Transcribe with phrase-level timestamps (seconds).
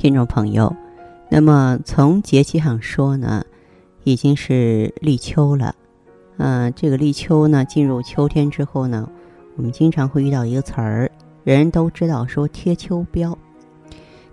[0.00, 0.74] 听众朋友，
[1.28, 3.44] 那么从节气上说呢，
[4.02, 5.74] 已经是立秋了。
[6.38, 9.06] 嗯，这个立秋呢，进入秋天之后呢，
[9.56, 11.10] 我们经常会遇到一个词儿，
[11.44, 13.36] 人人都知道说贴秋膘。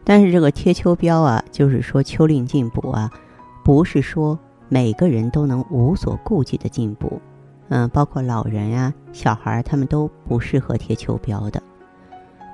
[0.05, 3.11] 但是这个贴秋膘啊，就是说秋令进补啊，
[3.65, 7.21] 不是说每个人都能无所顾忌的进补。
[7.67, 11.61] 嗯，包括老人呀、小孩，他们都不适合贴秋膘的。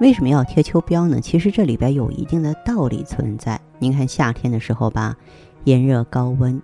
[0.03, 1.21] 为什么要贴秋膘呢？
[1.21, 3.57] 其实这里边有一定的道理存在。
[3.79, 5.15] 您看夏天的时候吧，
[5.63, 6.61] 炎热高温，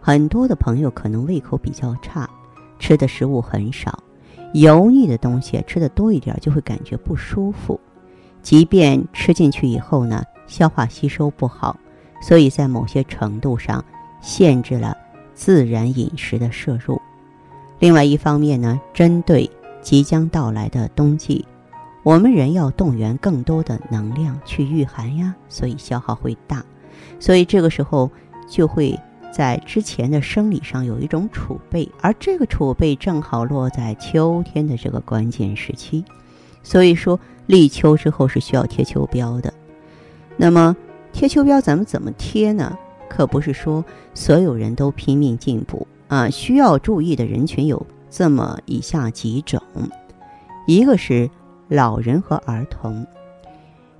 [0.00, 2.30] 很多的朋友可能胃口比较差，
[2.78, 4.04] 吃的食物很少，
[4.54, 7.80] 油腻的东西吃的多一点就会感觉不舒服。
[8.40, 11.76] 即便吃进去以后呢，消化吸收不好，
[12.22, 13.84] 所以在某些程度上
[14.20, 14.96] 限制了
[15.34, 17.02] 自然饮食的摄入。
[17.80, 19.50] 另外一方面呢，针对
[19.82, 21.44] 即将到来的冬季。
[22.06, 26.64] 我们人要动员更多的能量去御寒呀，所以消耗会大，
[27.18, 28.08] 所以这个时候
[28.48, 28.96] 就会
[29.32, 36.04] 在之前的生理上有一种储备，而这个储备正好落在秋天的这个关键时期，
[36.62, 39.52] 所以说立秋之后是需要贴秋膘的。
[40.36, 40.76] 那么
[41.12, 42.78] 贴秋膘咱们怎么贴呢？
[43.08, 49.60] 可不是说所有人都拼命进补啊，需要注意的人群有这么以下几种，
[50.68, 51.28] 一个是。
[51.68, 53.04] 老人和儿童，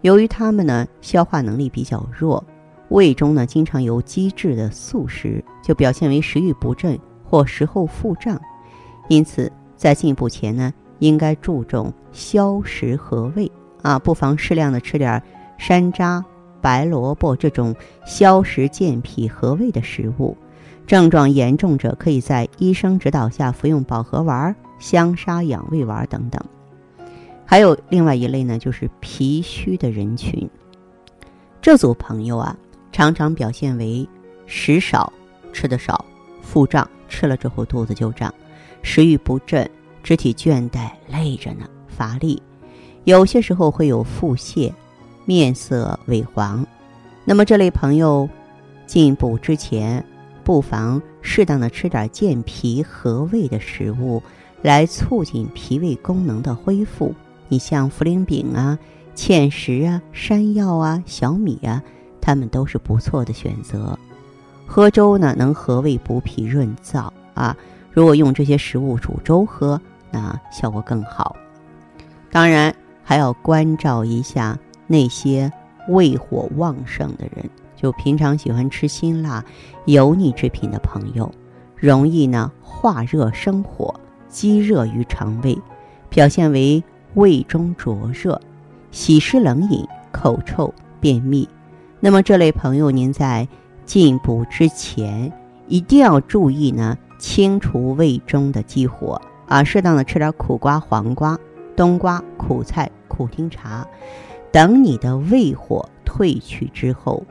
[0.02, 2.44] 由于他们呢消化能力比较弱，
[2.90, 8.40] 胃中呢经常有积滞的素食，就表现为食欲不振或食后腹胀。
[9.08, 13.50] 因此，在进补前呢，应该注重消食和胃
[13.82, 15.20] 啊，不妨适量的吃点
[15.58, 16.22] 山楂、
[16.60, 17.74] 白萝卜这种
[18.04, 20.36] 消食健脾和胃的食物。
[20.86, 26.40] 症状严重者，可以在医生指导下服用保和丸、香砂养胃丸等等。
[27.46, 30.48] 还有另外一类呢，就是脾虚的人群。
[31.62, 32.56] 这组朋友啊，
[32.90, 34.06] 常常表现为
[34.46, 35.12] 食少、
[35.52, 36.04] 吃的少、
[36.42, 38.34] 腹胀，吃了之后肚子就胀，
[38.82, 39.68] 食欲不振，
[40.02, 42.42] 肢体倦怠，累着呢，乏力。
[43.04, 44.72] 有些时候会有腹泻，
[45.24, 46.66] 面色萎黄。
[47.24, 48.28] 那么这类朋友
[48.86, 50.04] 进补之前，
[50.42, 54.20] 不妨适当的吃点健脾和胃的食物，
[54.62, 57.14] 来促进脾胃功能的恢复。
[57.48, 58.78] 你像茯苓饼啊、
[59.14, 61.82] 芡实啊、山药啊、小米啊，
[62.20, 63.98] 它们都是不错的选择。
[64.66, 67.56] 喝粥呢，能和胃补脾润燥啊。
[67.92, 69.80] 如果用这些食物煮粥喝，
[70.10, 71.36] 那效果更好。
[72.30, 75.50] 当然，还要关照一下那些
[75.88, 79.44] 胃火旺盛的人，就平常喜欢吃辛辣、
[79.86, 81.32] 油腻制品的朋友，
[81.76, 83.94] 容易呢化热生火，
[84.28, 85.56] 积热于肠胃，
[86.10, 86.82] 表现为。
[87.16, 88.38] 胃中灼热、
[88.90, 91.48] 喜湿冷饮、口臭、便秘，
[91.98, 93.48] 那么这类朋友，您在
[93.86, 95.32] 进补之前
[95.66, 101.38] 一定要注意呢，清除胃中的积火啊，适当的吃点苦瓜、黄瓜、
[101.74, 103.86] 冬瓜、苦菜、苦丁茶，
[104.52, 107.24] 等你的胃火退去之后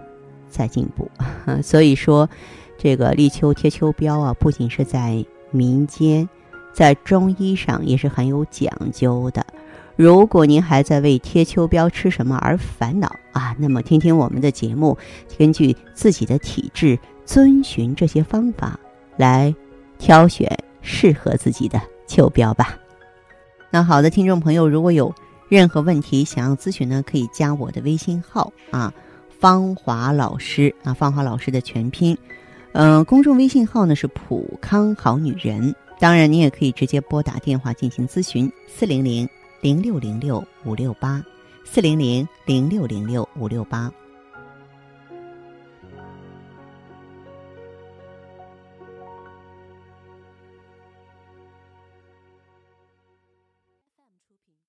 [0.50, 1.12] 再进补。
[1.62, 2.28] 所以说，
[2.76, 6.28] 这个立秋贴秋膘啊，不仅是在民间，
[6.74, 9.46] 在中医上也是很有讲究的。
[9.96, 14.98] 如果您还在为贴秋膘吃什么而烦恼啊，那么听听我们的节目，
[15.38, 18.78] 根据自己的体质，遵循这些方法
[19.16, 19.56] 来
[19.98, 20.52] 挑选
[20.82, 22.78] 适合自己的秋膘吧。
[23.72, 25.14] 那好的，听众朋友，如果有
[25.48, 28.94] 任何问题想要咨询呢，可以加我的微信号啊，
[29.40, 32.18] 芳华老师啊，芳华老师的全拼，
[32.74, 35.74] 嗯，公众微信号呢是普康好女人。
[36.00, 39.28] 当然，您也可以直接拨打电话进行咨询，四零零。
[39.62, 41.24] 零六零六五六八，
[41.64, 43.92] 四零零零六零六五六八。